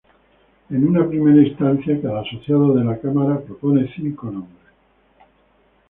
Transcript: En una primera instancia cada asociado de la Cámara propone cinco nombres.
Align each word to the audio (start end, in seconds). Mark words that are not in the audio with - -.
En 0.71 0.87
una 0.87 1.07
primera 1.07 1.47
instancia 1.47 2.01
cada 2.01 2.21
asociado 2.21 2.73
de 2.73 2.83
la 2.83 2.97
Cámara 2.99 3.39
propone 3.39 3.87
cinco 3.95 4.31
nombres. 4.31 4.65